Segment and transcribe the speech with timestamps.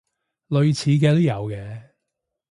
[0.47, 1.89] 類似嘅都有嘅